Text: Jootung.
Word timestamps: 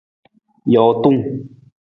Jootung. 0.73 1.19